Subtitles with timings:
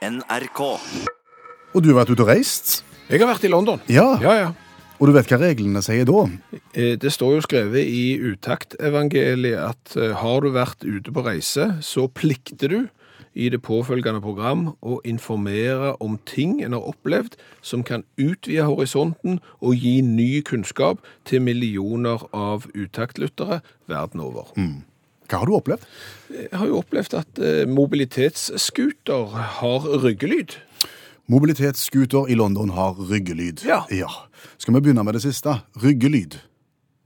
[0.00, 0.60] NRK.
[1.76, 2.78] Og du har vært ute og reist?
[3.10, 3.82] Jeg har vært i London.
[3.92, 4.06] Ja.
[4.22, 4.48] Ja, ja.
[5.00, 6.22] Og du vet hva reglene sier da?
[6.72, 11.74] Eh, Det står jo skrevet i utaktevangeliet at eh, har du vært ute på reise,
[11.84, 12.80] så plikter du
[13.36, 19.38] i det påfølgende program å informere om ting en har opplevd som kan utvide horisonten
[19.60, 24.48] og gi ny kunnskap til millioner av utaktlyttere verden over.
[25.30, 25.86] Hva har du opplevd?
[26.34, 27.40] Jeg har jo opplevd at
[27.70, 30.56] mobilitetsscooter har ryggelyd.
[31.30, 33.62] Mobilitetsscooter i London har ryggelyd.
[33.62, 33.84] Ja.
[34.58, 35.60] Skal vi begynne med det siste?
[35.78, 36.40] Ryggelyd.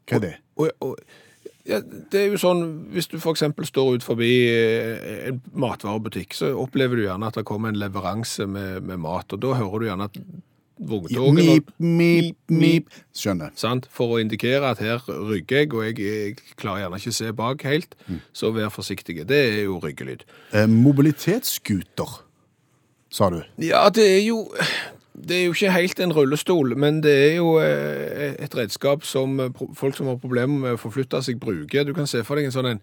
[0.09, 0.33] Hva er det?
[0.57, 0.97] Og, og,
[1.69, 3.45] ja, det er jo sånn, Hvis du f.eks.
[3.69, 8.47] står ut forbi eh, en matvarebutikk, så opplever du gjerne at det kommer en leveranse
[8.49, 10.19] med, med mat, og da hører du gjerne at
[10.79, 12.91] vogntoget Mip, mip, mip.
[13.15, 13.53] Skjønner.
[13.59, 13.87] sant?
[13.95, 17.33] For å indikere at her rygger jeg, og jeg, jeg klarer gjerne ikke å se
[17.39, 17.95] bak helt,
[18.33, 19.21] så vær forsiktig.
[19.29, 20.27] Det er jo ryggelyd.
[20.53, 22.19] Eh, mobilitetsscooter,
[23.11, 23.41] sa du.
[23.63, 24.45] Ja, det er jo
[25.15, 29.39] det er jo ikke helt en rullestol, men det er jo eh, et redskap som
[29.41, 31.87] eh, folk som har problemer med å forflytte seg, bruker.
[31.87, 32.83] Du kan se for deg en sånn en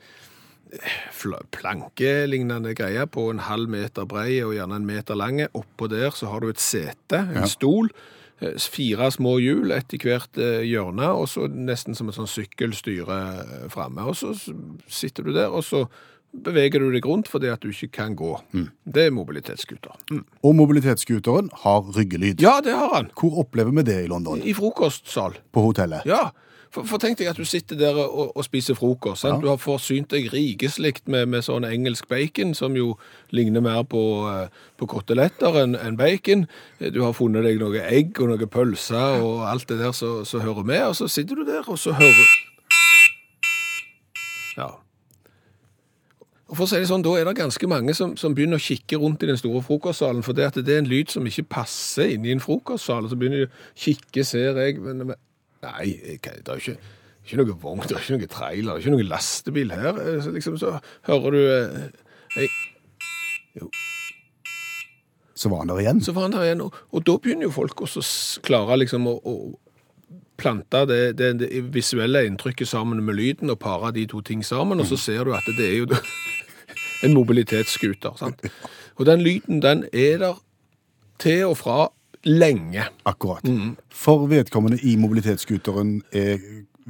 [1.52, 5.42] plankelignende greie på en halv meter brei og gjerne en meter lang.
[5.58, 7.46] Oppå der så har du et sete, en Ja.
[7.48, 7.90] stol,
[8.42, 13.20] eh, fire små hjul etter hvert eh, hjørne, og så nesten som et sånn sykkelstyre
[13.64, 14.02] eh, framme.
[14.08, 14.34] Og så
[14.88, 15.88] sitter du der, og så
[16.34, 18.40] beveger du deg rundt fordi at du ikke kan gå.
[18.86, 19.92] Det er mobilitetsskuter.
[20.12, 20.24] Mm.
[20.44, 22.40] Og mobilitetsscooteren har ryggelyd.
[22.42, 23.12] Ja, det har han.
[23.20, 24.42] Hvor opplever vi det i London?
[24.42, 25.36] I frokostsal.
[25.52, 26.06] På hotellet?
[26.06, 26.32] Ja.
[26.72, 29.26] For, for tenk deg at du sitter der og, og spiser frokost.
[29.28, 29.36] Ja.
[29.42, 32.94] Du har forsynt deg rikeslig med, med sånn engelsk bacon, som jo
[33.36, 36.46] ligner mer på, eh, på koteletter enn en bacon.
[36.80, 40.64] Du har funnet deg noe egg og noe pølser og alt det der som hører
[40.68, 42.40] med, og så sitter du der, og så hører
[44.60, 44.70] Ja.
[46.52, 48.64] Og for å si det sånn, Da er det ganske mange som, som begynner å
[48.64, 51.48] kikke rundt i den store frokostsalen, for det, at det er en lyd som ikke
[51.48, 53.08] passer inn i en frokostsal.
[53.08, 55.20] Så begynner de å kikke, ser jeg men, men,
[55.62, 55.92] Nei,
[56.24, 56.78] det er jo ikke,
[57.26, 60.00] ikke noe vogn, det er ikke noe trailer, det er ikke noe lastebil her.
[60.02, 60.76] Eh, Så liksom så
[61.10, 61.42] hører du
[62.36, 62.48] Hei.
[63.60, 63.68] Jo.
[65.36, 66.02] Så var han der igjen.
[66.06, 69.08] Så var han der igjen, og, og da begynner jo folk også å klare liksom
[69.10, 69.36] å, å
[70.42, 74.80] plante det, det, det visuelle inntrykket sammen med lyden, og pare de to ting sammen,
[74.82, 75.88] og så ser du at det er jo
[77.06, 78.16] en mobilitetsskuter.
[78.18, 78.42] Sant?
[78.98, 80.40] Og den lyden, den er der
[81.22, 81.80] til og fra
[82.26, 82.86] lenge.
[83.06, 83.46] Akkurat.
[83.90, 86.38] For vedkommende i mobilitetsscooteren er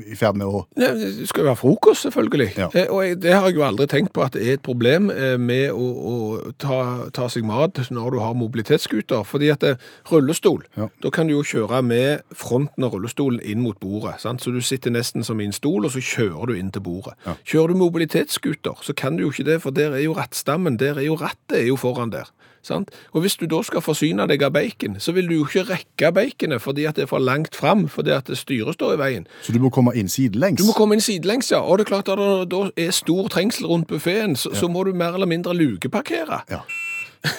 [0.07, 2.45] i ferd med å Det skal jo være frokost, selvfølgelig.
[2.57, 2.69] Ja.
[2.73, 5.35] Eh, Og det har jeg jo aldri tenkt på at det er et problem eh,
[5.37, 9.25] med å, å ta, ta seg mat når du har mobilitetsskuter.
[9.27, 9.73] Fordi at det,
[10.09, 10.87] rullestol, Ja.
[11.03, 14.15] da kan du jo kjøre med fronten av rullestolen inn mot bordet.
[14.23, 14.41] Sant?
[14.41, 17.13] Så du sitter nesten som i en stol, og så kjører du inn til bordet.
[17.27, 17.35] Ja.
[17.45, 20.97] Kjører du mobilitetsskuter, så kan du jo ikke det, for der er jo rattstammen, der
[21.03, 22.31] er jo rattet er jo foran der.
[22.63, 22.91] Sant?
[23.13, 26.11] Og hvis du da skal forsyne deg av bacon, så vil du jo ikke rekke
[26.13, 29.27] baconet fordi at det er for langt fram, fordi at styret står i veien.
[29.41, 30.61] Så du må komme inn sidelengs?
[30.61, 31.59] Du må komme inn sidelengs, ja.
[31.63, 34.83] Og det er klart at det da er stor trengsel rundt buffeen, så, så må
[34.83, 36.43] du mer eller mindre lukeparkere.
[36.51, 36.61] Ja.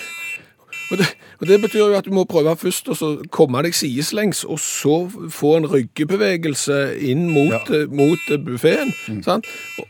[0.92, 1.06] Og det,
[1.40, 2.96] og det betyr jo at du må prøve først å
[3.32, 4.96] komme deg sideslengs, og så
[5.32, 7.62] få en ryggebevegelse inn mot, Ja.
[7.78, 8.92] eh, mot buffeen.
[9.24, 9.46] Sant?
[9.78, 9.86] Og,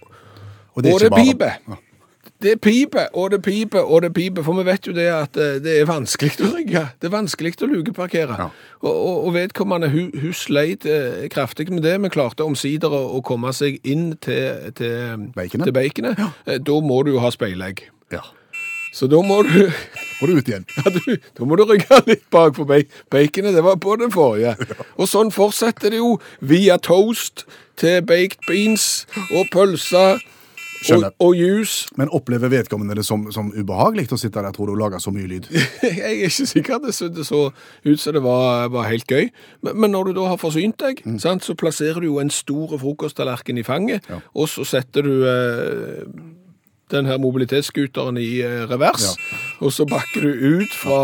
[0.77, 1.59] Og det og det piper.
[1.69, 1.81] Ja.
[2.43, 4.43] Det piper, og det piper, og det piper.
[4.43, 6.83] For vi vet jo det at eh, det er vanskelig å rygge.
[6.99, 8.39] Det er vanskelig å lukeparkere.
[8.41, 8.49] Ja.
[8.83, 13.03] Og, og, og vedkommende, hun, hun sleit eh, kraftig med det, men klarte omsider å,
[13.19, 15.69] å komme seg inn til, til Baconet?
[15.71, 16.19] Til baconet.
[16.19, 16.59] Ja.
[16.59, 17.87] Da må du jo ha speilegg.
[18.15, 18.25] ja.
[18.93, 19.71] Så da må du,
[20.21, 20.67] Må du ut igjen.
[20.77, 23.55] ja, du, da må du rygge litt bak ba- baconet.
[23.57, 24.53] Det var på den forrige.
[25.01, 27.47] Og sånn fortsetter det jo via toast
[27.81, 30.21] til baked beans og pølser
[30.91, 31.89] og, og juice.
[31.97, 35.13] Men opplever vedkommende det som, som ubehagelig å sitte der, tror du, og lage så
[35.15, 35.47] mye lyd?
[35.83, 37.45] Jeg er ikke sikker det så, det så
[37.87, 39.31] ut som det var, var helt gøy.
[39.63, 42.77] Men, men når du da har forsynt deg, sant, så plasserer du jo en stor
[42.83, 44.15] frokosttallerken i fanget, Mm.
[44.17, 44.21] Ja.
[44.35, 46.07] og så setter du eh,
[46.93, 49.39] den her mobilitetsskuteren i eh, revers, Ja.
[49.67, 50.29] og så bakker du
[50.63, 50.99] ut fra,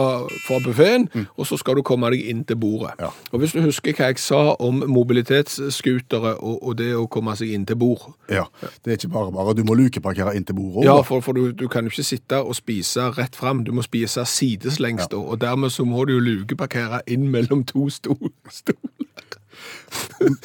[0.47, 2.95] fra buffeen, og så skal du komme deg inn til bordet.
[2.99, 3.05] Mm.
[3.05, 3.11] Ja.
[3.33, 7.53] Og hvis du husker hva jeg sa om mobilitetsskutere og, og det å komme seg
[7.55, 8.45] inn til bord, Ja.
[8.85, 9.55] Det er ikke bare bare.
[9.57, 10.85] Du må lukeparkere inn til bordet.
[10.85, 13.65] ja, for, for du, du kan jo ikke sitte og spise rett fram.
[13.65, 17.89] Du må spise sideslengst, og, og dermed så må du jo lukeparkere inn mellom to
[17.91, 18.31] stol.
[18.51, 18.98] stoler.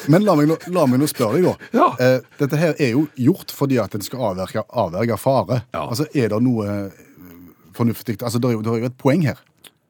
[0.08, 1.70] Men la meg, nå, la meg nå spørre deg, da.
[1.76, 1.88] Ja.
[2.00, 5.64] Eh, dette her er jo gjort fordi at en skal avverge, avverge fare.
[5.74, 5.86] Ja.
[5.88, 7.02] Altså, Er det noe eh,
[7.76, 9.42] fornuftig Altså, Det er jo, det er jo et poeng her.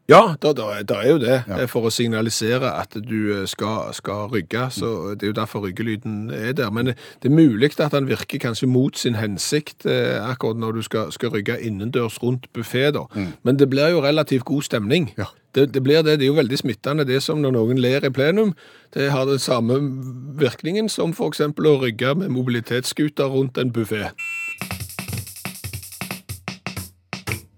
[0.10, 0.60] Ja, det
[0.92, 1.66] er jo det, Ja.
[1.66, 4.66] for å signalisere at du eh, skal, skal rygge.
[4.72, 6.70] Så det er jo derfor ryggelyden er der.
[6.72, 6.96] Men det
[7.26, 11.30] er mulig at den virker kanskje mot sin hensikt eh, akkurat når du skal, skal
[11.30, 12.92] rygge innendørs rundt buffé.
[12.92, 13.06] da.
[13.44, 15.14] Men det blir jo relativt god stemning.
[15.18, 15.26] Ja.
[15.56, 16.18] Det, det blir det.
[16.20, 17.06] Det er jo veldig smittende.
[17.08, 18.54] Det som når noen ler i plenum.
[18.94, 19.80] Det har den samme
[20.36, 21.40] virkningen som f.eks.
[21.40, 24.10] å rygge med mobilitetsskuter rundt en buffé.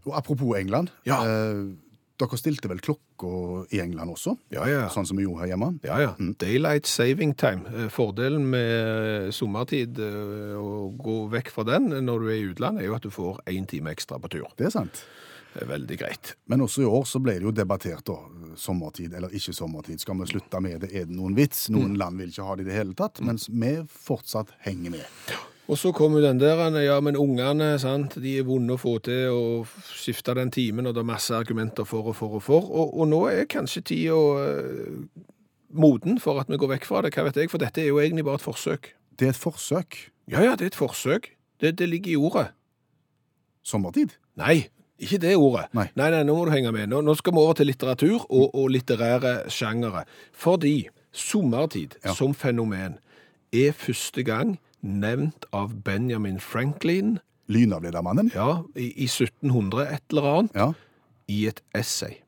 [0.05, 0.91] Og apropos England.
[1.07, 1.23] Ja.
[1.25, 1.73] Eh,
[2.21, 3.29] dere stilte vel klokka
[3.75, 4.35] i England også?
[4.55, 4.85] Ja, ja.
[4.93, 5.71] Sånn som vi gjorde her hjemme?
[5.85, 6.13] Ja, ja.
[6.41, 7.67] Daylight saving time.
[7.73, 12.85] Eh, Fordelen med sommertid eh, å gå vekk fra den når du er i utlandet,
[12.85, 14.47] er jo at du får én time ekstra på tur.
[14.59, 15.03] Det er sant.
[15.55, 16.33] Det er veldig greit.
[16.51, 18.17] Men også i år så ble det jo debattert, da.
[18.59, 20.01] Sommertid eller ikke sommertid.
[20.03, 20.91] Skal vi slutte med det?
[20.91, 21.69] Er det noen vits?
[21.71, 25.05] Noen land vil ikke ha det i det hele tatt, mens vi fortsatt henger med.
[25.65, 28.99] Og så kommer jo den der, ja, men ungene, sant, de er vonde å få
[29.05, 29.45] til å
[29.97, 32.67] skifte den timen, og det er masse argumenter for og for og for.
[32.69, 34.99] Og, og nå er kanskje tida uh,
[35.73, 37.97] moden for at vi går vekk fra det, hva vet jeg, for dette er jo
[38.03, 38.91] egentlig bare et forsøk.
[39.17, 39.97] Det er et forsøk.
[40.29, 41.31] Ja, ja, det er et forsøk.
[41.61, 42.45] Det, det ligger i ordet.
[43.65, 44.13] Sommertid.
[44.37, 44.67] Nei,
[45.01, 45.65] ikke det ordet.
[45.75, 45.87] Nei.
[45.97, 46.91] nei, nei, nå må du henge med.
[46.91, 50.05] Nå, nå skal vi over til litteratur og, og litterære sjangere.
[50.35, 50.75] Fordi
[51.15, 52.13] sommertid Ja.
[52.13, 52.99] som fenomen
[53.55, 57.17] er første gang nevnt av Benjamin Franklin
[57.51, 58.31] Lynavledermannen.
[58.33, 60.71] ja, i, i 1700 et eller annet, Ja.
[61.27, 62.21] i et essay.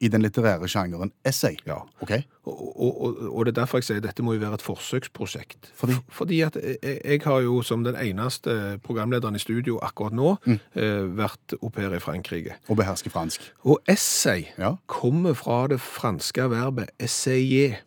[0.00, 1.58] I den litterære sjangeren essay.
[1.66, 1.82] Ja.
[2.00, 2.10] OK?
[2.48, 5.68] Og, og, og, og det er derfor jeg sier dette må jo være et forsøksprosjekt.
[5.76, 5.96] Fordi?
[6.08, 11.04] Fordi at jeg, jeg har jo som den eneste programlederen i studio akkurat nå eh,
[11.20, 12.56] vært au pair i Frankrike.
[12.72, 13.44] Og behersker fransk.
[13.68, 14.74] Og essay Ja.
[14.88, 17.82] kommer fra det franske verbet essayer,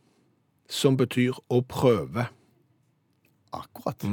[0.69, 2.27] som betyr å prøve.
[3.53, 4.03] Akkurat.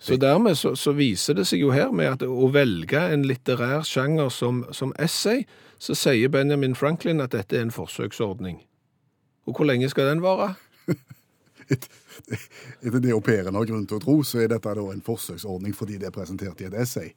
[0.00, 3.84] Så dermed så, så viser det seg jo her med at å velge en litterær
[3.84, 5.44] sjanger som, som essay,
[5.80, 8.62] så sier Benjamin Franklin at dette er en forsøksordning.
[9.48, 10.54] Og hvor lenge skal den vare?
[11.70, 15.76] Etter det au pairen har grunn til å tro, så er dette da en forsøksordning
[15.76, 17.12] fordi det er presentert i et essay.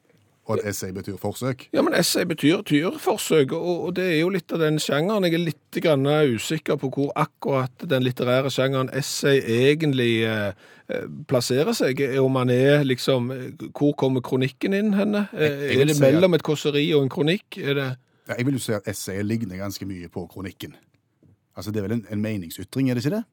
[0.45, 1.69] Og at essay betyr forsøk.
[1.72, 5.24] Ja, men essay betyr tyrforsøk, og, og det er jo litt av den sjangeren.
[5.24, 6.04] Jeg er litt grann
[6.36, 10.51] usikker på hvor akkurat den litterære sjangeren essay egentlig eh,
[10.92, 12.01] eh, plasserer seg.
[12.19, 15.30] Om man er liksom eh, Hvor kommer kronikken inn henne?
[15.31, 17.57] Eh, Jeg- jeg er det mellom et kåseri og en kronikk?
[17.63, 17.88] Er det
[18.28, 20.75] Ja, Jeg vil jo si at essayet ligner ganske mye på kronikken.
[21.56, 23.24] Altså Det er vel en, en meningsytring, er det ikke det?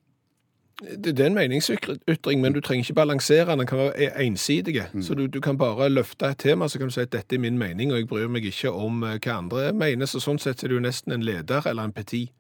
[0.81, 3.59] Det er en meningsytring, men du trenger ikke balansere den.
[3.59, 4.83] Den kan være ensidig.
[5.03, 7.39] Så du, du kan bare løfte et tema, så kan du si at dette er
[7.39, 10.09] min mening, og jeg bryr meg ikke om eh, hva andre mener.
[10.09, 12.33] Så sånn sett er jo nesten en leder eller en petit.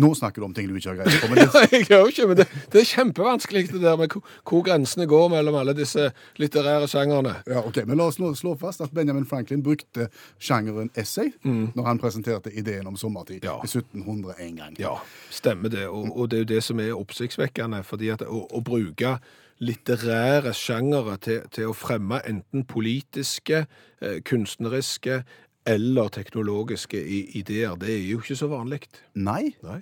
[0.00, 1.28] Nå snakker du om ting du ikke har greie på.
[1.28, 5.04] Men det, jeg gjør ikke, men det, det er kjempevanskelig det der med hvor, grensene
[5.10, 6.06] går mellom alle disse
[6.40, 7.34] litterære sjangerne.
[7.46, 10.08] ja, ok, men La oss slå, slå fast at Benjamin Franklin brukte
[10.40, 13.58] sjangeren essay når han presenterte ideen om sommertid Ja.
[13.60, 14.76] i 1700 en gang.
[14.80, 14.94] Ja,
[15.30, 15.84] stemmer det.
[15.88, 19.18] Og, og det er jo det som er oppsiktsvekkende, fordi at å, å bruke
[19.62, 23.66] litterære sjangere til, til å fremme enten politiske,
[24.02, 25.20] eh, kunstneriske
[25.66, 26.98] eller teknologiske
[27.38, 28.82] ideer, det er jo ikke så vanlig.
[29.14, 29.54] Nei.
[29.62, 29.80] Nei.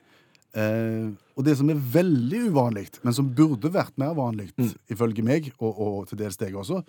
[0.52, 4.72] Eh, og det som er veldig uvanlig, men som burde vært mer vanlig, Mm.
[4.90, 6.82] ifølge meg, og, og til dels deg også,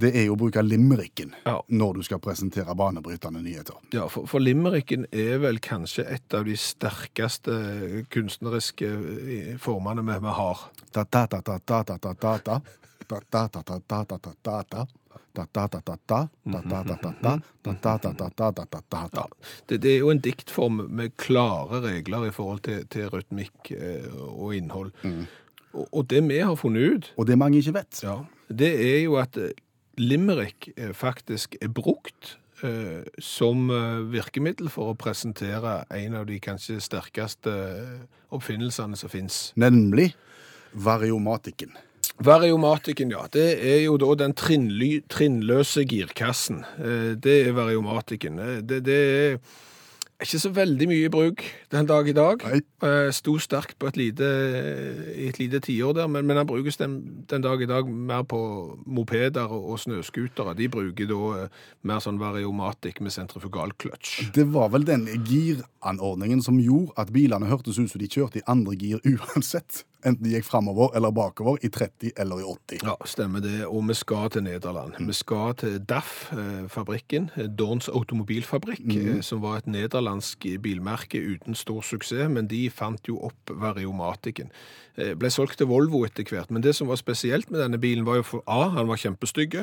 [0.00, 1.60] det er jo å bruke limericken Ja.
[1.68, 3.74] når du skal presentere banebrytende nyheter.
[3.92, 10.18] Ja, for, for limericken er vel kanskje et av de sterkeste kunstneriske eh, formene vi,
[10.22, 10.58] vi har.
[10.92, 12.60] Ta-ta-ta-ta-ta-ta-ta-ta.
[19.70, 24.54] Det, er jo en diktform med klare regler i forhold til, til rytmikk eh, og
[24.56, 24.92] innhold.
[25.72, 28.02] Og, og det vi har funnet ut, Og det mange ikke vet.
[28.02, 29.54] ja, det er jo at eh,
[29.98, 36.40] limerick eh, faktisk er brukt eh, som eh, virkemiddel for å presentere en av de
[36.42, 38.00] kanskje sterkeste eh,
[38.34, 39.52] oppfinnelsene som finnes.
[39.58, 40.12] Nemlig
[40.74, 41.74] variomatikken.
[42.20, 43.24] Variomatikken, ja.
[43.32, 46.64] Det er jo da den trinnly, trinnløse girkassen.
[46.78, 48.38] Eh, Det er variomatikken.
[48.38, 49.38] Eh, Det, det er
[50.20, 51.40] ikke så veldig mye i bruk
[51.72, 52.42] den dag i dag.
[52.44, 52.60] Nei.
[52.84, 54.28] Eh, Sto sterkt på et lite,
[55.16, 58.40] et lite tiår der, men, men den brukes den, den dag i dag mer på
[58.84, 60.52] mopeder og, og snøskutere.
[60.58, 61.48] De bruker da
[61.88, 64.28] mer sånn variomatikk med sentrifugal kløtsj.
[64.36, 68.46] Det var vel den giranordningen som gjorde at bilene hørtes ut som de kjørte i
[68.46, 69.86] andre gir uansett.
[70.04, 72.84] Enten de gikk framover eller bakover, i 30 eller i 80.
[72.86, 73.64] Ja, stemmer det.
[73.66, 74.96] Og vi skal til Nederland.
[74.98, 79.22] Vi skal til DAF-fabrikken, Dorns automobilfabrikk, mm.
[79.26, 84.50] som var et nederlandsk bilmerke uten stor suksess, men de fant jo opp variomatikken.
[84.96, 88.06] Eh, Ble solgt til Volvo etter hvert, men det som var spesielt med denne bilen
[88.08, 89.60] var jo for A, han var kjempestygg.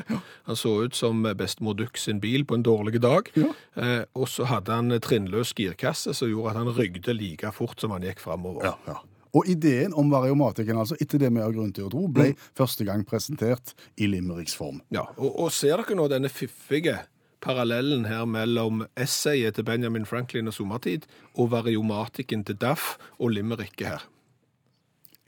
[0.48, 3.29] Han så ut som bestemor Duck sin bil på en dårlig dag.
[3.38, 3.51] Ja.
[3.75, 7.94] Eh, og så hadde han trinnløs girkasse som gjorde at han rygde like fort som
[7.96, 8.65] han gikk framover.
[8.72, 9.01] Ja, ja.
[9.36, 12.88] Og ideen om variomatikken, altså, etter det vi har grunn til å tro, ble første
[12.88, 14.81] gang presentert i Limericks form.
[14.93, 17.01] Ja, og, og ser dere nå denne fiffige
[17.43, 21.05] parallellen her mellom essayet til Benjamin Franklin og sommertid
[21.36, 24.07] og variomatikken til Daff og limericket her?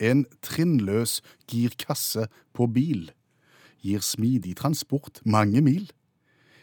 [0.00, 2.26] En trinnløs girkasse
[2.56, 3.10] på bil
[3.84, 5.90] gir smidig transport mange mil.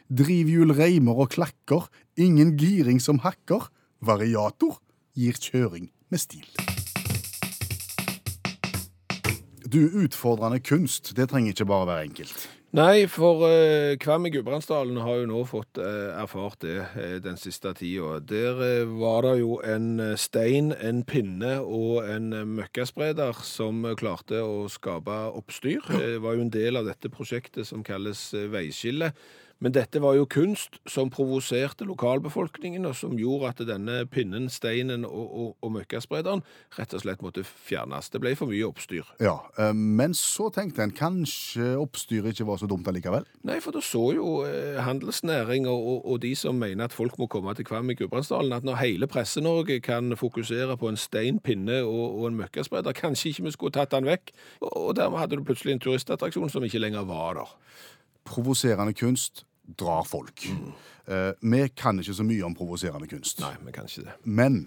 [0.08, 3.70] Drivhjul reimer og klakker, ingen giring som hakker.
[4.02, 4.80] Variator
[5.18, 6.77] gir kjøring med stil.
[9.68, 12.48] Du, utfordrende kunst, det trenger ikke bare være enkelt.
[12.78, 17.40] Nei, for eh, Kvam i Gudbrandsdalen har jo nå fått eh, erfart det eh, den
[17.40, 18.20] siste tida.
[18.28, 23.88] Der eh, var det jo en eh, stein, en pinne og en eh, møkkaspreder som
[23.88, 25.88] eh, klarte å skape oppstyr.
[25.96, 29.14] Det var jo en del av dette prosjektet som kalles eh, Veiskille.
[29.64, 35.06] Men dette var jo kunst som provoserte lokalbefolkningen, og som gjorde at denne pinnen, steinen
[35.08, 36.44] og, og, og møkkasprederen
[36.78, 38.12] rett og slett måtte fjernes.
[38.14, 39.08] Det ble for mye oppstyr.
[39.24, 43.26] Ja, eh, Men så tenkte en kanskje oppstyret ikke var så dumt allikevel.
[43.48, 47.28] Nei, for da så jo eh, handelsnæring og, og, de som mener at folk må
[47.32, 51.82] komme til Kvam i Gudbrandsdalen, at når hele Presse-Norge kan fokusere på en stein, pinne
[51.86, 54.34] og, og en møkkaspreder, kanskje ikke vi skulle tatt den vekk.
[54.62, 57.58] Og, og dermed hadde du plutselig en turistattraksjon som ikke lenger var der.
[58.28, 60.48] Provoserende kunst drar folk.
[61.08, 63.40] Eh, vi kan ikke så mye om provoserende kunst.
[63.44, 64.18] Nei, vi kan ikke det.
[64.24, 64.66] Men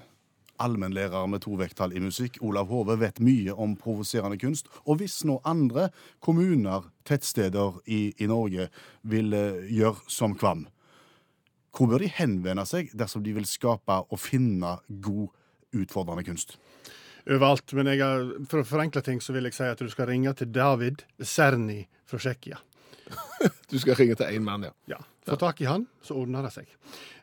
[0.60, 4.68] allmennlærer med to vekttall i musikk, Olav Hove, vet mye om provoserende kunst.
[4.84, 5.88] Og hvis nå andre
[6.24, 8.68] kommuner, tettsteder i, i Norge,
[9.02, 10.66] vil eh, gjøre som Kvam,
[11.76, 15.28] hvor bør de henvende seg dersom de vil skape og finne god,
[15.76, 16.56] utfordrende kunst?
[17.28, 17.72] Overalt.
[17.76, 20.32] Men jeg har, for å forenkle ting så vil jeg si at du skal ringe
[20.34, 22.58] til David Serni fra Tsjekkia.
[23.70, 24.72] Du skal ringe til én mann, ja.
[24.90, 24.98] Ja.
[25.28, 26.70] Få tak i han, så ordner det seg.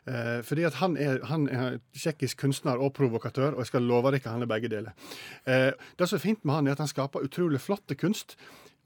[0.08, 4.14] Eh, fordi at han er, han er tsjekkisk kunstner og provokatør, og jeg skal love
[4.14, 4.96] dere han er begge deler.
[5.44, 8.38] Eh, det som er fint med han, er at han skaper utrolig flotte kunst.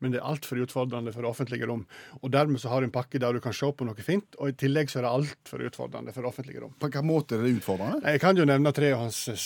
[0.03, 1.85] Men det er altfor utfordrende for det offentlige rom.
[2.27, 4.51] Og Dermed så har du en pakke der du kan se på noe fint, og
[4.51, 6.73] i tillegg så er det altfor utfordrende for det offentlige rom.
[6.75, 8.03] På hvilken måte er det utfordrende?
[8.11, 9.45] Jeg kan jo nevne tre av hans eh,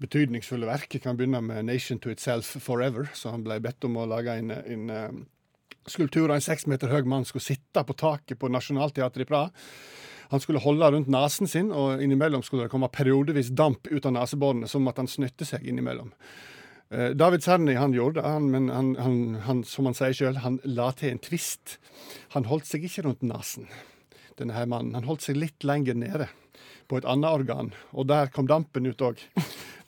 [0.00, 0.88] betydningsfulle verk.
[0.96, 4.38] Jeg kan begynne med 'Nation to Itself Forever', så han ble bedt om å lage
[4.40, 5.20] en, en eh,
[5.86, 9.50] skulptur av en seks meter høy mann skulle sitte på taket på Nationaltheatret i Praha.
[10.28, 14.12] Han skulle holde rundt nesen sin, og innimellom skulle det komme periodevis damp ut av
[14.12, 16.10] neseborene, som at han snytte seg innimellom.
[16.90, 19.16] Eh, David Cerny han gjorde det, men han, han,
[19.46, 21.78] han, som han sier sjøl, han la til en tvist.
[22.36, 23.70] Han holdt seg ikke rundt nesen,
[24.36, 24.96] denne her mannen.
[24.98, 26.28] Han holdt seg litt lenger nede,
[26.88, 29.24] på et annet organ, og der kom dampen ut òg.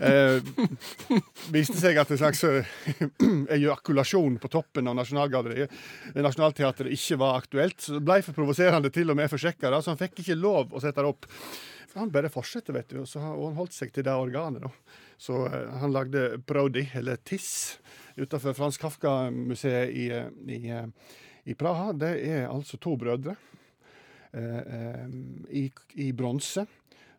[0.00, 0.40] Eh,
[1.52, 2.69] viste seg at en slags eh,
[3.57, 7.76] ejakulasjon på toppen av Nationaltheatret, ikke var aktuelt.
[7.85, 10.73] Så det ble for provoserende til og med for sjekkere, så han fikk ikke lov
[10.73, 11.28] å sette det opp.
[11.90, 14.64] For Han bare fortsetter, vet du, og, så, og han holdt seg til det organet.
[14.64, 14.73] da.
[15.21, 17.78] Så eh, han lagde Brody, eller Tiss,
[18.16, 21.92] utenfor Frans Kafka-museet i, eh, i, eh, i Praha.
[21.92, 23.37] Det er altså to brødre
[24.33, 25.09] eh,
[25.61, 25.66] i,
[26.00, 26.64] i bronse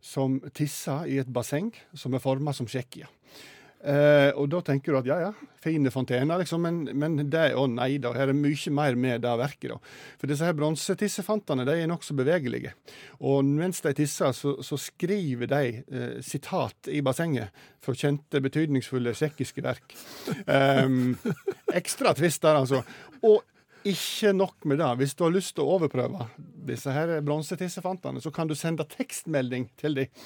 [0.01, 3.09] som tisser i et basseng som er forma som Tsjekkia.
[3.81, 5.29] Eh, og da tenker du at ja, ja,
[5.61, 9.31] fine fontener, liksom, men, men det, å nei da, her er mye mer med det
[9.41, 9.71] verket.
[9.73, 9.79] da.
[10.21, 12.75] For disse her bronsetissefantene de er nokså bevegelige.
[13.25, 19.15] Og mens de tisser, så, så skriver de eh, sitat i bassenget fra kjente, betydningsfulle
[19.17, 19.97] tsjekkiske verk.
[20.45, 20.85] Eh,
[21.81, 22.83] ekstra trist der, altså.
[23.25, 23.41] Og
[23.87, 24.89] ikke nok med det.
[25.01, 26.27] Hvis du har lyst til å overprøve
[26.67, 30.25] disse her bronsetissefantene, så kan du sende tekstmelding til dem.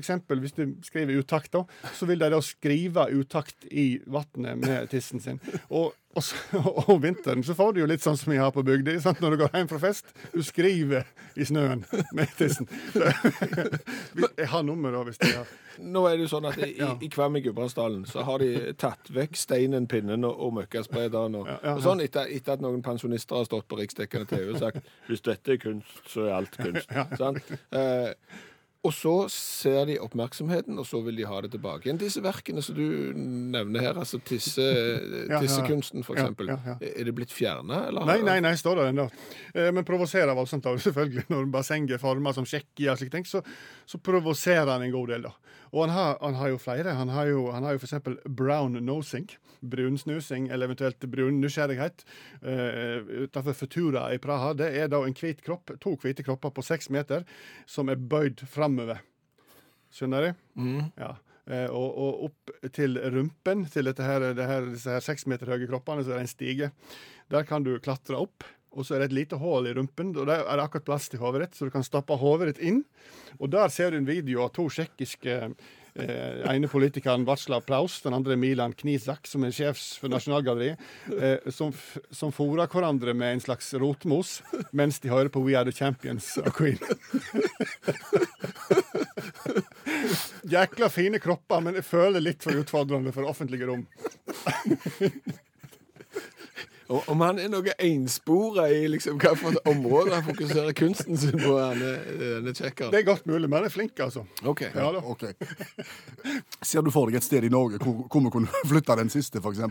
[0.00, 1.64] Eksempel, hvis du skriver utakt, da,
[1.96, 5.40] så vil de da skrive utakt i vannet med tissen sin.
[5.70, 8.52] Og, og, så, og om vinteren så får du jo litt sånn som vi har
[8.54, 10.12] på bygda, når du går hjem fra fest.
[10.34, 11.04] Du skriver
[11.40, 11.84] i snøen
[12.16, 12.68] med tissen.
[14.36, 15.50] Jeg har nummer da, hvis de har
[15.82, 16.90] Nå er det jo sånn at i, Ja.
[17.00, 21.38] i Kvam i Gudbrandsdalen så har de tatt vekk steinen, pinnen og, og møkkasprederen.
[21.40, 24.50] Og, Ja, ja, og sånn etter, etter at noen pensjonister har stått på riksdekkende TV
[24.52, 26.92] og sagt hvis dette er kunst, så er alt kunst.
[27.16, 27.40] Sant?
[27.72, 28.12] Eh,
[28.82, 32.00] og så ser de oppmerksomheten, og så vil de ha det tilbake igjen.
[32.00, 34.64] Disse verkene som du nevner her, altså tisse,
[35.38, 36.74] tissekunsten for Ja, ja, ja.
[36.80, 38.06] er det blitt fjerna, eller?
[38.08, 39.06] Nei, nei, nei, står det ennå.
[39.54, 41.28] Eh, Men provoserer voldsomt, selvfølgelig.
[41.30, 43.42] Når bassenget er forma som Tsjekkia og slike ting, så,
[43.86, 45.34] så provoserer han en god del, da.
[45.72, 46.92] Og han har, han har jo flere.
[46.98, 48.20] Han har jo, han har jo f.eks.
[48.28, 52.04] brown nosing, brunsnusing, eller eventuelt brun nysgjerrighet.
[52.44, 54.52] Uh, utenfor Futura i Praha.
[54.58, 57.24] Det er da en hvit kropp, to hvite kropper på seks meter
[57.64, 59.00] som er bøyd framover.
[59.92, 60.42] Skjønner du?
[61.00, 61.14] Ja.
[61.50, 65.50] Eh, og, og opp til rumpen til dette her, det her, disse her seks meter
[65.50, 66.68] høye kroppene, så er det en stige.
[67.32, 68.46] Der kan du klatre opp.
[68.72, 71.10] Og så er det et lite hull i rumpen, og der er det akkurat plass
[71.12, 72.82] til hodet ditt, så du kan stappe hodet ditt inn.
[73.38, 78.16] Og der ser du en video av to tsjekkiske eh, ene politikeren Václav Plaus, den
[78.16, 80.80] andre Milan Knizak, som er sjef for Nasjonalgalleriet,
[81.18, 81.72] eh, som,
[82.08, 84.38] som fôrer hverandre med en slags rotmos
[84.72, 86.80] mens de hører på We Are The Champions av Queen.
[90.52, 93.84] Jækla fine kropper, men jeg føler litt for utfordrende for offentlige rom.
[96.88, 101.92] Om han er noe enspora i liksom, hvilket område han fokuserer kunsten sin på, denne,
[102.20, 102.92] denne tsjekkeren?
[102.92, 104.24] Det er godt mulig, men han er flink, altså.
[104.42, 104.64] Ok.
[104.74, 105.02] Ja da.
[105.14, 105.32] Okay.
[106.72, 109.42] Ser du for deg et sted i Norge hvor, hvor vi kunne flytte den siste,
[109.42, 109.62] f.eks.?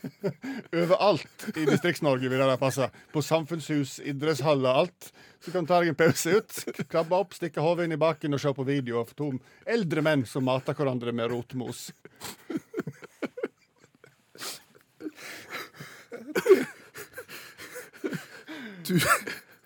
[0.84, 2.90] Overalt i Distrikts-Norge vil det passe.
[3.12, 5.12] På samfunnshus, idrettshaller, alt.
[5.44, 8.32] Så kan du ta deg en pause ut, krabbe opp, stikke hodet inn i baken
[8.32, 9.34] og se på video av to
[9.68, 11.90] eldre menn som mater hverandre med rotmos.
[18.84, 18.98] Tu,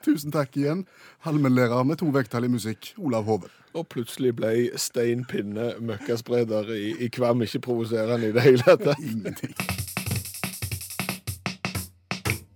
[0.06, 0.84] tusen takk igjen.
[1.26, 3.50] Allmennlærer med to vekttall i musikk, Olav Hove.
[3.75, 9.02] Og plutselig ble Stein Pinne møkkaspreder i, i Kvam ikke provoserende i det hele tatt.
[9.02, 9.54] Ingenting.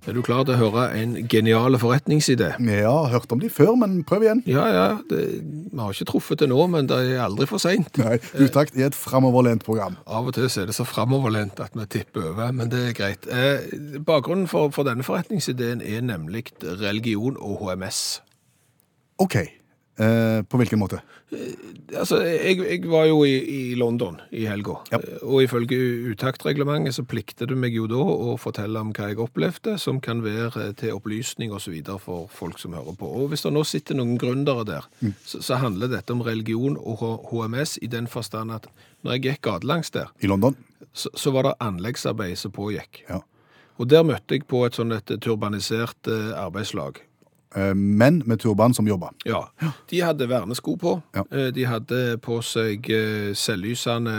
[0.02, 2.48] Er du klar til å høre en genial forretningsidé?
[2.66, 4.42] Ja, hørt om de før, men prøv igjen.
[4.50, 8.00] Ja, ja, det, vi har ikke truffet det nå, men det er aldri for seint.
[8.02, 10.00] Nei, Utakt er et framoverlent program.
[10.10, 13.30] Av og til er det så framoverlent at vi tipper over, men det er greit.
[13.30, 13.70] Eh,
[14.02, 16.48] bakgrunnen for, for denne forretningsideen er nemlig
[16.82, 18.02] religion og HMS.
[19.22, 19.38] OK.
[20.00, 21.02] Eh, på hvilken måte?
[21.92, 24.98] Altså, jeg, jeg var jo i, i London i helga, Ja.
[24.98, 25.76] Eh, og ifølge
[26.12, 30.22] utaktreglementet så plikter du meg jo da å fortelle om hva jeg opplevde, som kan
[30.24, 33.04] være til opplysning videre for folk som hører på.
[33.04, 34.88] Og hvis det nå sitter noen gründere der,
[35.28, 38.70] så, så handler dette om religion og HMS i den forstand at
[39.02, 40.56] når jeg gikk gatelangs der, I London?
[40.92, 43.04] så, så var det anleggsarbeid som pågikk.
[43.08, 43.20] Ja.
[43.76, 47.02] Og der møtte jeg på et sånn et turbanisert eh, arbeidslag.
[47.54, 49.10] Eh, menn med turban som jobba.
[49.28, 49.42] Ja,
[49.90, 50.94] de hadde vernesko på.
[51.14, 51.24] Ja.
[51.30, 54.14] Eh, De hadde på seg eh, selvlysende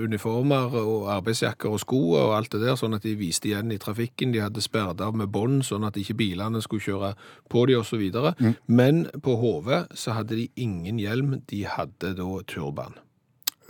[0.00, 3.80] uniformer og arbeidsjakker og sko og alt det der, sånn at de viste igjen i
[3.82, 4.32] trafikken.
[4.32, 7.12] De hadde sperret av med bånd, sånn at ikke bilene skulle kjøre
[7.52, 8.34] på de så videre.
[8.66, 12.96] Men på hodet så hadde de ingen hjelm, de hadde da turban.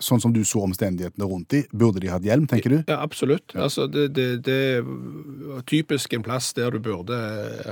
[0.03, 2.79] Sånn som du så omstendighetene rundt de, burde de hatt hjelm, tenker du?
[2.91, 3.55] Ja, absolutt.
[3.55, 7.17] Altså, det, det, det er typisk en plass der du burde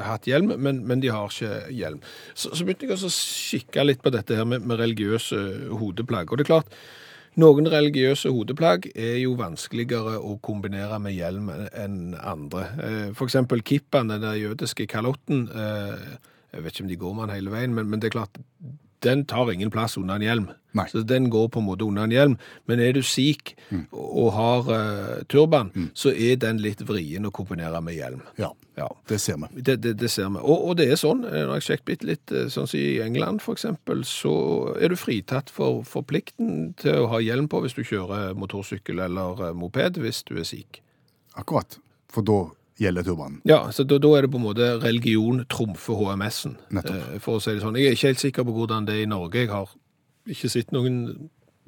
[0.07, 2.01] hatt hjelm, men, men de har ikke hjelm.
[2.35, 5.41] Så, så begynte jeg å kikke litt på dette her med, med religiøse
[5.81, 6.31] hodeplagg.
[6.31, 6.77] Og det er klart,
[7.41, 12.67] noen religiøse hodeplagg er jo vanskeligere å kombinere med hjelm enn andre.
[12.83, 16.07] Eh, For eksempel kippaen, den jødiske kalotten, eh,
[16.51, 18.41] jeg vet ikke om de går med den hele veien, men, men det er klart,
[19.05, 20.49] den tar ingen plass under en hjelm.
[20.77, 20.85] Nei.
[20.87, 22.35] Så den går på en måte under en hjelm.
[22.71, 23.57] Men er du sikh
[23.91, 28.21] og har uh, turban, så er den litt vrien å kombinere med hjelm.
[28.39, 28.87] Ja, Ja.
[29.09, 29.63] det ser vi.
[29.67, 30.39] Det, det, det ser vi.
[30.39, 33.01] Og, og det er sånn, eh, når jeg sjekket bitte litt, eh, sånn som i
[33.03, 34.33] England eksempel, så
[34.81, 39.03] er du fritatt for, for plikten til å ha hjelm på hvis du kjører motorsykkel
[39.05, 40.81] eller moped hvis du er sikh.
[41.37, 41.77] Akkurat.
[42.11, 42.39] For da
[42.81, 43.41] gjelder turbanen.
[43.49, 47.43] Ja, så da, da er det på en måte religion trumfer HMS-en, eh, for å
[47.43, 47.77] si det sånn.
[47.79, 49.45] Jeg er ikke helt sikker på hvordan det er i Norge.
[49.45, 49.69] Jeg har
[50.31, 51.03] ikke sett noen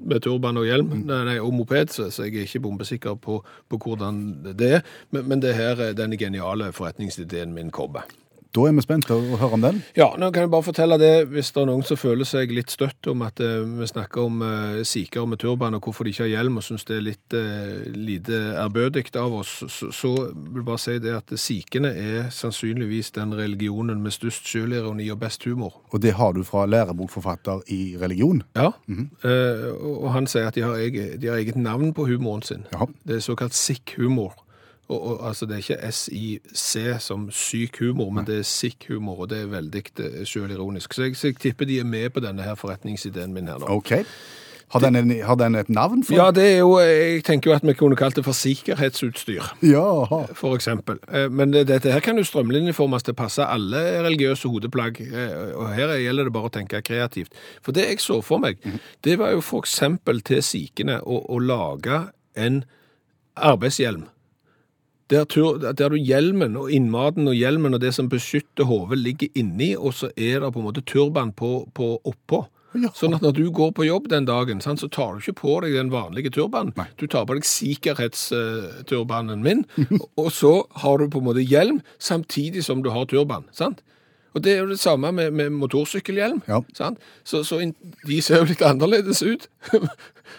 [0.02, 3.38] med turban og hjelm nei, nei, og moped, så, så jeg er ikke bombesikker på,
[3.70, 4.88] på hvordan det er.
[5.14, 8.08] Men, men det her er den geniale forretningsideen min kommer.
[8.52, 9.78] Da er vi spent til å høre om den.
[9.96, 12.72] Ja, nå kan jeg bare fortelle det, hvis det er noen som føler seg litt
[12.74, 16.26] støtt om at eh, vi snakker om eh, sikher med turban og hvorfor de ikke
[16.26, 20.60] har hjelm, og syns det er litt eh, lite ærbødig av oss, så, så vil
[20.60, 25.48] jeg bare si det at sikhene er sannsynligvis den religionen med størst sjølironi og best
[25.48, 25.80] humor.
[25.96, 28.44] Og det har du fra lærebokforfatter i religion.
[28.58, 32.04] Ja, eh, og og han sier at de har, eget, de har eget navn på
[32.10, 32.66] humoren sin.
[32.74, 32.88] Ja.
[33.06, 34.34] Det er såkalt sikh-humor.
[34.92, 39.24] Og, og, altså Det er ikke SIC som syk humor, men det er sikk humor,
[39.24, 39.82] og det er veldig
[40.28, 40.94] sjølironisk.
[40.94, 43.68] Så, så jeg tipper de er med på denne her forretningsideen min her nå.
[43.80, 43.92] OK.
[44.72, 46.00] Har den, en, har den et navn?
[46.04, 46.14] For?
[46.16, 49.50] Ja, det er jo Jeg tenker jo at vi kunne kalt det for sikkerhetsutstyr.
[49.68, 49.82] Ja.
[50.32, 50.96] For eksempel.
[51.12, 55.02] Eh, Men dette her kan jo strømlinjeformes til å passe alle religiøse hodeplagg.
[55.04, 57.36] eh, Og her gjelder det bare å tenke kreativt.
[57.60, 58.64] For det jeg så for meg,
[59.04, 62.62] det var jo for eksempel til sikene å, å lage en
[63.36, 64.06] arbeidshjelm.
[65.12, 69.28] Der, tur, der du hjelmen og innmaten og hjelmen og det som beskytter hodet ligger
[69.36, 72.46] inni, og så er det på en måte turban på, på oppå.
[72.72, 72.88] Ja.
[72.96, 75.58] Sånn at når du går på jobb den dagen, sant, så tar du ikke på
[75.64, 76.72] deg den vanlige turbanen.
[76.78, 76.86] Nei.
[76.96, 79.66] Du tar på deg sikkerhetsturbanen min,
[80.22, 83.44] og så har du på en måte hjelm samtidig som du har turban.
[83.52, 83.84] sant?
[84.32, 86.42] Og det er jo det samme med, med motorsykkelhjelm.
[86.48, 86.62] Ja.
[86.76, 87.00] Sant?
[87.24, 89.48] Så, så de ser jo litt annerledes ut.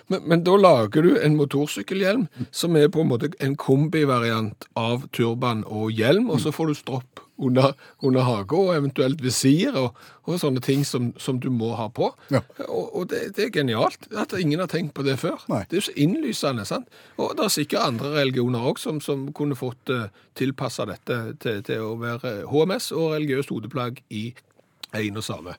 [0.10, 5.08] men, men da lager du en motorsykkelhjelm som er på en måte en kombivariant av
[5.13, 9.98] turban og hjelm, og så får du stropp under, under hage og eventuelt visir og,
[10.28, 12.12] og sånne ting som, som du må ha på.
[12.34, 12.43] Ja.
[12.67, 15.41] Og, og det, det er genialt at ingen har tenkt på det før.
[15.52, 15.63] Nei.
[15.69, 16.67] Det er jo så innlysende.
[16.69, 16.89] sant?
[17.17, 21.62] Og det er sikkert andre religioner òg som, som kunne fått uh, tilpassa dette til,
[21.65, 24.30] til å være HMS og religiøst hodeplagg i
[24.93, 25.58] en og samme.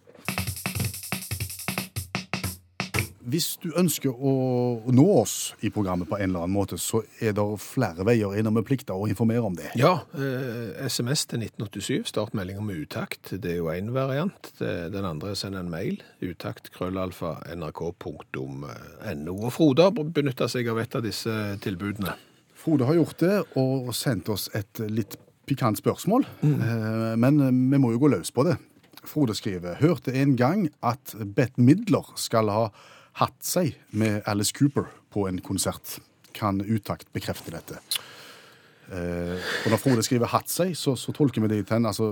[3.24, 4.32] Hvis du ønsker å
[4.92, 8.58] nå oss i programmet på en eller annen måte, så er det flere veier innom
[8.58, 9.70] med plikter å informere om det.
[9.80, 13.32] Ja, eh, SMS til 1987, start melding om utakt.
[13.32, 14.52] Det er jo én variant.
[14.58, 16.02] Den andre er send en mail.
[16.20, 19.34] Utakt krøllalfa nrk.no.
[19.34, 21.32] Og Frode har benytta seg av et av disse
[21.64, 22.16] tilbudene.
[22.64, 25.16] Frode har gjort det og sendt oss et litt
[25.48, 28.56] pikant spørsmål, eh, men vi må jo gå løs på det.
[29.04, 32.68] Frode skriver hørte en gang at Bett Midler skal ha
[33.20, 35.98] hatt seg med Alice Cooper på en konsert.
[36.34, 37.78] Kan Utakt bekrefte dette?
[38.92, 42.10] Eh, og når Frode skriver 'hatt seg', så, så tolker vi det i en altså,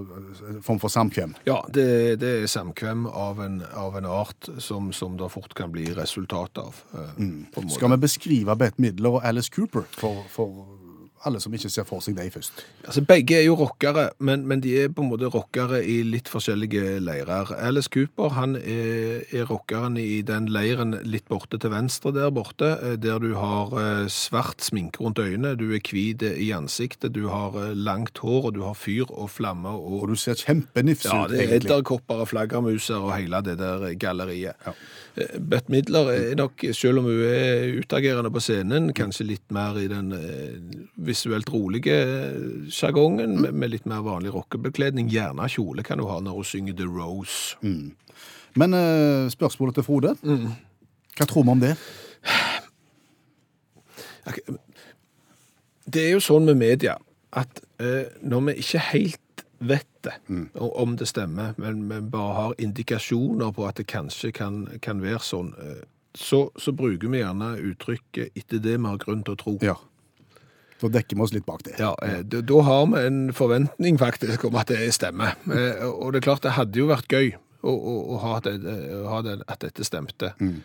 [0.49, 1.35] en form for samkvem.
[1.47, 5.73] Ja, det, det er samkvem av en, av en art som, som det fort kan
[5.73, 6.81] bli resultat av.
[6.95, 7.75] eh, måte.
[7.75, 10.79] Skal vi beskrive Bette Midler og Alice Cooper for, for
[11.25, 12.65] alle som ikke ser for seg deg først?
[12.85, 16.29] Altså, Begge er jo rockere, men, men de er på en måte rockere i litt
[16.33, 17.55] forskjellige leirer.
[17.57, 22.75] Alice Cooper han er, er rockeren i den leiren litt borte til venstre der borte,
[22.83, 27.29] eh, der du har eh, svart sminke rundt øynene, du er hvit i ansiktet, du
[27.33, 29.73] har eh, langt hår, og du har fyr og flamme.
[29.73, 31.71] Og og du ser kjempenifs ja, ut, det er egentlig.
[31.71, 34.59] edderkopper og flaggermuser og hele det der galleriet.
[34.67, 34.75] Ja.
[35.17, 39.79] Eh, Bette Midler er nok, selv om hun er utagerende på scenen, kanskje litt mer
[39.81, 40.57] i den eh,
[41.13, 41.97] visuelt rolige
[42.73, 43.41] sjargongen mm.
[43.47, 45.13] med, med litt mer vanlig rockebekledning.
[45.13, 47.55] Gjerne kjole kan du ha når hun synger The Rose.
[48.59, 50.17] Men uh, spørsmålet til Frode,
[51.17, 51.77] hva tror vi om det?
[55.93, 56.99] Det er jo sånn med media
[57.33, 59.19] at uh, når vi ikke helt
[59.63, 60.17] vet det,
[60.59, 65.03] og om det stemmer, men vi bare har indikasjoner på at det kanskje kan, kan
[65.03, 65.85] være sånn, uh,
[66.19, 69.55] så, så bruker vi gjerne uttrykket etter det vi har grunn til å tro.
[69.65, 69.79] Ja.
[70.83, 71.77] Da dekker vi oss litt bak det.
[71.79, 75.37] Ja, eh, da, da har vi en forventning faktisk om at det stemmer.
[75.47, 78.57] Eh, Og det er klart det hadde jo vært gøy å, å, å ha, det,
[78.99, 80.33] å ha det, at dette stemte.
[80.43, 80.57] Mm.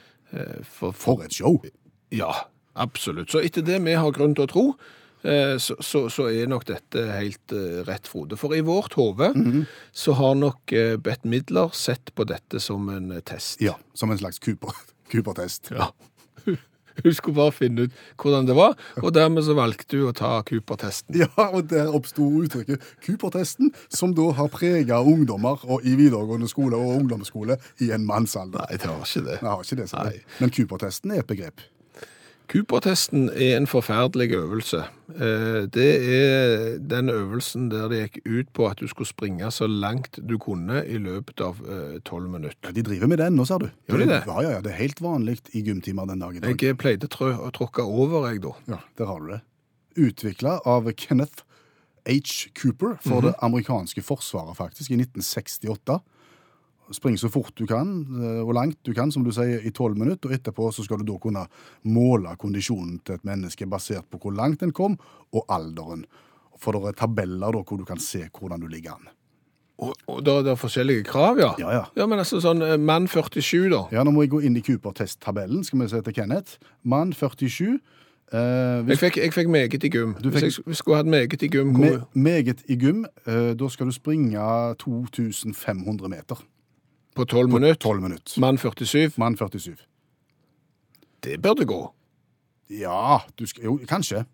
[0.66, 1.60] For, For et show!
[2.12, 2.32] Ja,
[2.76, 3.30] absolutt.
[3.32, 4.64] Så etter det vi har grunn til å tro,
[5.22, 8.36] eh, så, så, så er nok dette helt eh, rett, Frode.
[8.42, 9.30] For i vårt hode
[9.96, 10.74] så har nok
[11.06, 13.62] Bett Midler sett på dette som en eh, test.
[13.64, 14.76] Ja, som en slags Cooper-
[15.14, 15.72] Cooper-test.
[15.78, 15.92] Ja.
[17.04, 20.32] Hun skulle bare finne ut hvordan det var, og dermed så valgte hun å ta
[20.48, 21.18] Cooper-testen.
[21.22, 26.80] Ja, og der oppsto uttrykket Cooper-testen, som da har prega ungdommer og i videregående skole
[26.80, 28.68] og ungdomsskole i en mannsalder.
[28.68, 29.40] Nei, det har ikke det.
[29.40, 29.90] det, har ikke det.
[29.98, 30.22] Nei.
[30.42, 31.66] Men Cooper-testen er et begrep.
[32.48, 34.84] Cooper-testen er en forferdelig øvelse.
[35.10, 39.68] Eh, Det er den øvelsen der det gikk ut på at du skulle springe så
[39.68, 42.58] langt du kunne i løpet av eh, tolv minutter.
[42.64, 43.70] Ja, De driver med den nå, ser du.
[43.90, 44.22] Gjør de det?
[44.28, 46.62] Ja, ja, ja, Det er helt vanlig i gymtimer den dag i dag.
[46.62, 48.54] Jeg pleide trø å tråkke over, jeg da.
[48.68, 49.42] Ja, der har du det.
[49.98, 51.44] Utvikla av Kenneth
[52.08, 52.50] H.
[52.56, 53.26] Cooper for Mhm.
[53.28, 56.00] det amerikanske forsvaret, faktisk, i 1968.
[56.92, 59.98] Spring så fort du kan, eh, og langt du kan, som du sier, i tolv
[59.98, 61.46] minutter, og etterpå så skal du da kunne
[61.84, 64.98] måle kondisjonen til et menneske basert på hvor langt en kom,
[65.34, 66.06] og alderen.
[66.58, 69.10] For det er tabeller da, hvor du kan se hvordan du ligger an.
[69.78, 71.52] Og, og da er det forskjellige krav, ja?
[71.60, 71.84] Ja, ja.
[71.96, 73.84] Ja, men altså sånn eh, mann 47 da.
[73.94, 76.56] Ja, nå må jeg gå inn i Cooper-test-tabellen, skal vi se til Kenneth.
[76.84, 77.76] Mann 47.
[78.34, 80.16] Eh, Jeg fikk, jeg fikk meget i gym.
[80.18, 83.86] Fikk- Hvis jeg skulle hatt meget i gym, me, meget i gym, Uh, da skal
[83.86, 84.40] du springe
[84.82, 86.42] 2500 meter.
[87.18, 88.40] På 12 minutter, 12 minutter.
[88.44, 89.76] mann 47, Mann 47.
[91.24, 91.82] det burde gå.
[92.70, 94.26] Ja, du skal, jo, kanskje.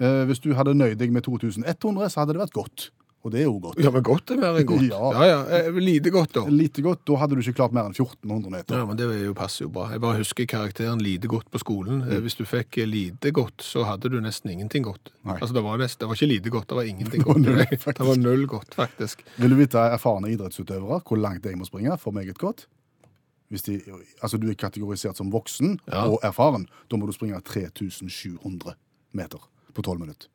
[0.00, 2.90] Eh, hvis du hadde nøyd deg med 2100, så hadde det vært godt.
[3.24, 3.78] Og det er jo godt.
[3.80, 4.82] Ja, men godt er mer enn godt.
[4.92, 4.98] Ja.
[5.16, 5.60] ja, ja.
[5.64, 6.42] eh, Lite godt da.
[6.52, 8.76] Lite godt, da hadde du ikke klart mer enn 1400 meter.
[8.76, 9.86] Ja, men det er jo, passer jo bra.
[9.94, 12.02] Jeg bare husker karakteren lite godt på skolen.
[12.04, 12.20] Mm.
[12.26, 15.08] Hvis du fikk eh, lite godt, så hadde du nesten ingenting godt.
[15.24, 15.38] Nei.
[15.40, 17.80] Altså, det var, nesten, det var ikke lite godt, det var ingenting Det var godt.
[17.86, 17.98] Faktisk.
[18.02, 19.24] det var null godt, faktisk.
[19.40, 22.66] Vil du vite erfarne idrettsutøvere hvor langt de må springe for meget godt?
[23.48, 23.78] Hvis de,
[24.24, 26.04] altså du er kategorisert som voksen Ja.
[26.10, 28.74] og erfaren, da må du springe 3700
[29.16, 29.38] meter
[29.74, 30.28] på 12 minutter.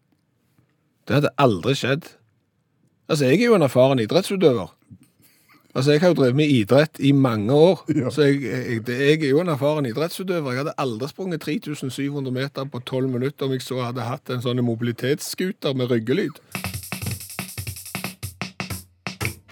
[1.07, 2.05] Det hadde aldri skjedd.
[3.09, 4.67] Altså, jeg er jo en erfaren idrettsutøver.
[5.75, 8.09] Altså, Jeg har jo drevet med idrett i mange år, Ja.
[8.09, 10.51] så jeg, jeg, jeg er jo en erfaren idrettsutøver.
[10.51, 14.41] Jeg hadde aldri sprunget 3700 meter på 12 minutter om jeg så hadde hatt en
[14.41, 16.37] sånn mobilitetsscooter med ryggelyd.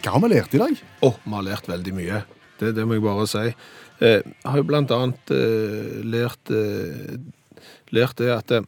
[0.04, 0.78] Hva har vi lært i dag?
[1.04, 2.22] Å, vi har lært veldig mye.
[2.60, 3.44] Det, det må jeg bare si.
[4.00, 7.18] Eh, Jeg har jo blant annet eh, lært, eh,
[7.94, 8.66] lært det at eh,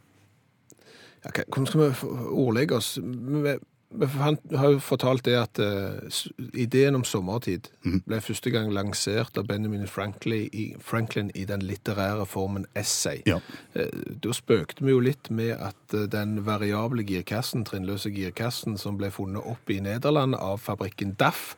[1.30, 2.94] Hvordan skal vi ordlegge oss?
[3.04, 3.54] Vi,
[3.90, 6.20] fant, har jo fortalt det at uh,
[6.54, 7.72] ideen om sommertid
[8.06, 13.24] ble første gang lansert av Benjamin Franklin i, Franklin i den litterære formen essay.
[13.30, 13.40] Ja.
[13.76, 13.88] Uh,
[14.22, 19.12] Da spøkte vi jo litt med at uh, den variable girkassen, trinnløse girkassen, som ble
[19.12, 21.56] funnet opp i Nederland av fabrikken DAF,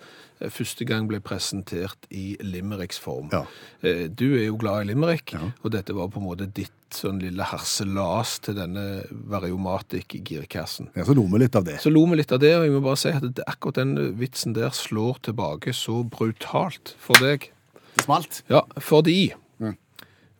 [0.49, 3.29] første gang ble presentert i limericksform.
[3.31, 3.43] Ja.
[3.83, 5.51] Eh, Du er jo glad i limerick, Ja.
[5.63, 9.03] og dette var på en måte ditt sånn lille harselas til denne
[9.81, 10.89] variomatic-girkassen.
[10.95, 11.79] Ja, så lo vi litt av det.
[11.81, 14.53] Så lo vi litt av det, og jeg må bare si at akkurat den vitsen
[14.53, 17.51] der slår tilbake så brutalt for deg.
[17.95, 18.41] Det smalt.
[18.49, 19.77] Ja, fordi Mm.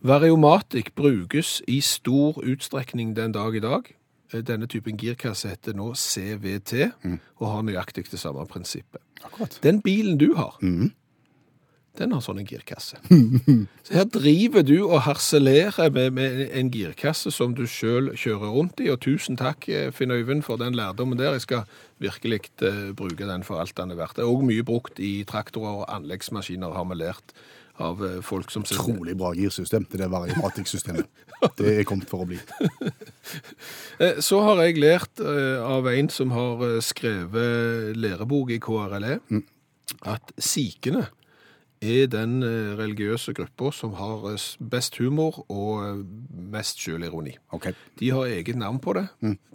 [0.03, 3.93] variomatic brukes i stor utstrekning den dag i dag.
[4.33, 6.87] Eh, Denne typen girkasse heter nå CVT,
[7.39, 9.01] og har nøyaktig det samme prinsippet.
[9.23, 9.59] Akkurat.
[9.63, 10.91] Den bilen du har, mm.
[11.99, 12.97] den har sånn en girkasse.
[13.85, 18.81] Så her driver du og harselerer med, med en girkasse som du sjøl kjører rundt
[18.81, 21.35] i, og tusen takk, eh, Finn Øyvind, for den lærdommen der.
[21.37, 24.17] Jeg skal virkelig uh, bruke den for alt den er verdt.
[24.17, 27.35] Det er òg mye brukt i traktorer og anleggsmaskiner, har vi lært
[27.81, 31.07] av eh, folk som Trolig bra girsystem, det der variomatikksystemet.
[31.57, 32.37] Det er kommet for å bli.
[34.01, 39.41] Eh, Så har jeg lært eh, av en som har skrevet lærebok i KRLE, E,
[40.07, 41.03] at sikene
[41.81, 42.39] er den
[42.77, 44.23] religiøse gruppa som har
[44.71, 46.03] best humor og
[46.53, 47.33] mest sjølironi.
[47.57, 47.73] Okay.
[47.99, 49.07] De har eget navn på det.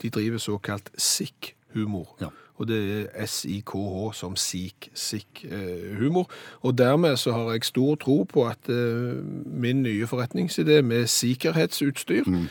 [0.03, 2.17] De driver såkalt sikh-humor.
[2.21, 2.31] Ja.
[2.57, 6.31] Og det er S-I-K-H som sikh, sikh-humor.
[6.63, 12.25] Og dermed så har jeg stor tro på at eh, min nye forretningsidé med sikkerhetsutstyr,
[12.27, 12.47] mm.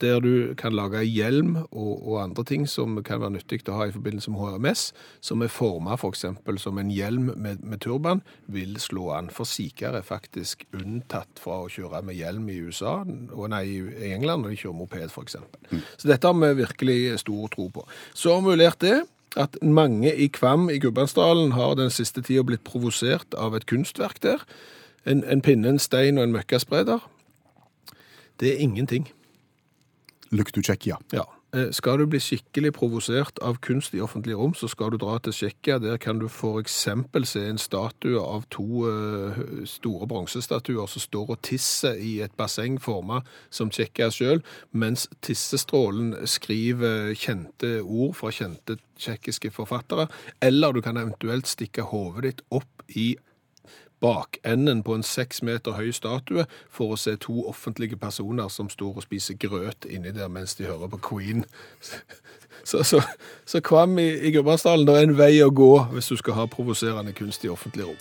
[0.00, 3.88] der du kan lage hjelm og, og andre ting som kan være nyttig å ha
[3.88, 4.84] i forbindelse med HMS,
[5.20, 9.30] som er formet for eksempel som en hjelm med, med turban, vil slå an.
[9.32, 14.12] For sikher er faktisk unntatt fra å kjøre med hjelm i USA, og nei, i
[14.12, 15.82] England når de kjører moped for eksempel.
[15.96, 17.86] Så dette har vi virkelig stor tro på.
[18.14, 19.02] Så har vi lært det,
[19.36, 24.20] at mange i Kvam i Gudbrandsdalen har den siste tida blitt provosert av et kunstverk
[24.22, 24.44] der.
[25.08, 27.02] En, en pinne, en stein og en møkkaspreder.
[28.40, 29.08] Det er ingenting.
[30.86, 31.26] Ja, Ja.
[31.52, 35.18] Eh, Skal du bli skikkelig provosert av kunst i offentlige rom, så skal du dra
[35.20, 35.78] til Tsjekkia.
[35.84, 41.42] Der kan du eksempel se en statue av to eh, store bronsestatuer som står og
[41.44, 44.40] tisser i et basseng formet som Tsjekkia sjøl,
[44.72, 50.08] mens tissestrålen skriver kjente ord fra kjente tsjekkiske forfattere.
[50.40, 53.12] Eller du kan eventuelt stikke hodet ditt opp i
[54.02, 58.98] bakenden på en seks meter høy statue for å se to offentlige personer som står
[58.98, 61.44] og spiser grøt inni der mens de hører på Queen.
[62.64, 63.00] Så, så,
[63.46, 66.44] så Kvam i, i Gudbrandsdalen, det er en vei å gå hvis du skal ha
[66.46, 67.98] provoserende kunst i offentlig rom.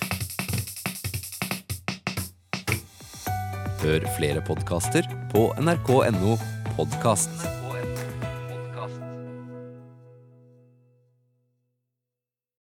[3.81, 6.37] Hør flere podkaster på nrk.no
[6.75, 7.60] podkast.